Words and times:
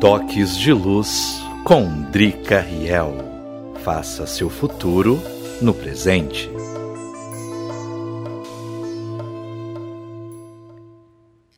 Toques 0.00 0.56
de 0.56 0.72
Luz 0.72 1.42
com 1.62 2.04
Drica 2.10 2.58
Riel. 2.58 3.12
Faça 3.84 4.26
seu 4.26 4.48
futuro 4.48 5.20
no 5.60 5.74
presente. 5.74 6.50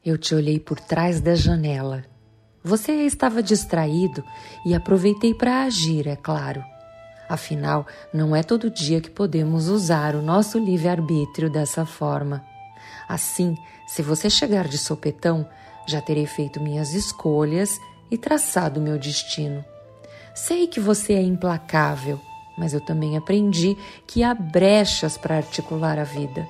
Eu 0.04 0.18
te 0.18 0.34
olhei 0.34 0.58
por 0.58 0.80
trás 0.80 1.20
da 1.20 1.36
janela. 1.36 2.04
Você 2.64 2.90
estava 3.06 3.40
distraído 3.44 4.24
e 4.66 4.74
aproveitei 4.74 5.32
para 5.32 5.62
agir, 5.62 6.08
é 6.08 6.16
claro. 6.16 6.64
Afinal, 7.28 7.86
não 8.12 8.34
é 8.34 8.42
todo 8.42 8.68
dia 8.68 9.00
que 9.00 9.08
podemos 9.08 9.68
usar 9.68 10.16
o 10.16 10.20
nosso 10.20 10.58
livre-arbítrio 10.58 11.48
dessa 11.48 11.86
forma. 11.86 12.44
Assim, 13.08 13.56
se 13.86 14.02
você 14.02 14.28
chegar 14.28 14.66
de 14.66 14.78
sopetão, 14.78 15.48
já 15.86 16.00
terei 16.00 16.26
feito 16.26 16.60
minhas 16.60 16.92
escolhas 16.92 17.78
e 18.12 18.18
traçado 18.18 18.78
meu 18.78 18.98
destino. 18.98 19.64
Sei 20.34 20.66
que 20.66 20.78
você 20.78 21.14
é 21.14 21.22
implacável, 21.22 22.20
mas 22.58 22.74
eu 22.74 22.80
também 22.80 23.16
aprendi 23.16 23.74
que 24.06 24.22
há 24.22 24.34
brechas 24.34 25.16
para 25.16 25.36
articular 25.36 25.98
a 25.98 26.04
vida. 26.04 26.46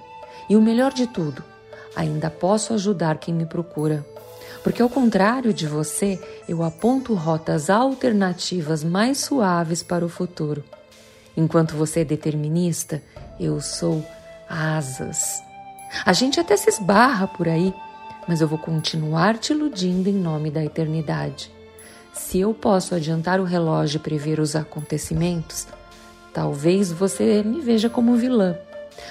E 0.48 0.56
o 0.56 0.60
melhor 0.60 0.92
de 0.92 1.06
tudo, 1.06 1.44
ainda 1.94 2.28
posso 2.28 2.74
ajudar 2.74 3.18
quem 3.18 3.32
me 3.32 3.46
procura. 3.46 4.04
Porque, 4.64 4.82
ao 4.82 4.88
contrário 4.88 5.54
de 5.54 5.68
você, 5.68 6.20
eu 6.48 6.64
aponto 6.64 7.14
rotas 7.14 7.70
alternativas 7.70 8.82
mais 8.82 9.18
suaves 9.18 9.84
para 9.84 10.04
o 10.04 10.08
futuro. 10.08 10.64
Enquanto 11.36 11.76
você 11.76 12.00
é 12.00 12.04
determinista, 12.04 13.00
eu 13.38 13.60
sou 13.60 14.04
asas. 14.48 15.40
A 16.04 16.12
gente 16.12 16.40
até 16.40 16.56
se 16.56 16.68
esbarra 16.68 17.28
por 17.28 17.48
aí, 17.48 17.72
mas 18.28 18.40
eu 18.40 18.48
vou 18.48 18.58
continuar 18.58 19.38
te 19.38 19.52
iludindo 19.52 20.08
em 20.08 20.14
nome 20.14 20.50
da 20.50 20.64
eternidade. 20.64 21.50
Se 22.12 22.40
eu 22.40 22.52
posso 22.52 22.94
adiantar 22.94 23.40
o 23.40 23.44
relógio 23.44 23.96
e 23.96 24.00
prever 24.00 24.38
os 24.38 24.54
acontecimentos, 24.54 25.66
talvez 26.32 26.92
você 26.92 27.42
me 27.42 27.60
veja 27.60 27.88
como 27.88 28.16
vilã. 28.16 28.56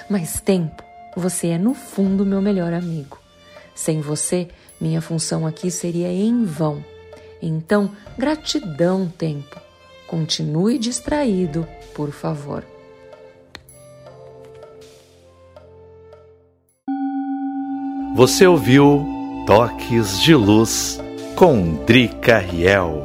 Mas 0.08 0.40
tempo, 0.40 0.82
você 1.16 1.48
é 1.48 1.58
no 1.58 1.74
fundo 1.74 2.24
meu 2.24 2.40
melhor 2.40 2.72
amigo. 2.72 3.18
Sem 3.74 4.00
você, 4.00 4.48
minha 4.80 5.00
função 5.00 5.46
aqui 5.46 5.70
seria 5.70 6.08
em 6.08 6.44
vão. 6.44 6.84
Então, 7.40 7.90
gratidão, 8.16 9.08
tempo. 9.08 9.60
Continue 10.06 10.78
distraído, 10.78 11.66
por 11.94 12.12
favor. 12.12 12.64
Você 18.14 18.46
ouviu 18.46 19.06
Toques 19.46 20.20
de 20.20 20.34
Luz 20.34 21.00
com 21.34 21.82
Drica 21.86 22.38
Riel. 22.38 23.02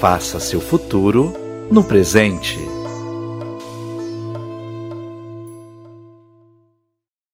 Faça 0.00 0.38
seu 0.38 0.60
futuro 0.60 1.32
no 1.72 1.82
presente. 1.82 2.73